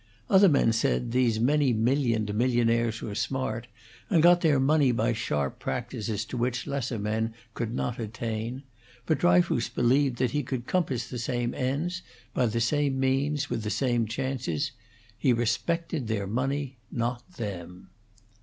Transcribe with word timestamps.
Other 0.31 0.49
men 0.49 0.73
said 0.73 1.11
these 1.11 1.39
many 1.39 1.73
millioned 1.75 2.33
millionaires 2.33 3.03
were 3.03 3.13
smart, 3.13 3.67
and 4.09 4.23
got 4.23 4.41
their 4.41 4.59
money 4.59 4.91
by 4.91 5.13
sharp 5.13 5.59
practices 5.59 6.25
to 6.25 6.37
which 6.37 6.65
lesser 6.65 6.97
men 6.97 7.35
could 7.53 7.71
not 7.71 7.99
attain; 7.99 8.63
but 9.05 9.19
Dryfoos 9.19 9.69
believed 9.69 10.17
that 10.17 10.31
he 10.31 10.41
could 10.41 10.65
compass 10.65 11.07
the 11.07 11.19
same 11.19 11.53
ends, 11.53 12.01
by 12.33 12.47
the 12.47 12.59
same 12.59 12.99
means, 12.99 13.47
with 13.51 13.61
the 13.61 13.69
same 13.69 14.07
chances; 14.07 14.71
he 15.19 15.33
respected 15.33 16.07
their 16.07 16.25
money, 16.25 16.77
not 16.91 17.33
them. 17.33 17.91